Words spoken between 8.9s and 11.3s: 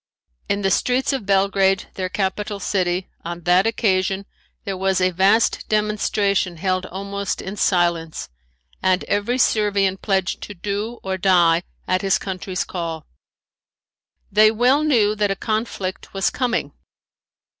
every Servian pledged to do or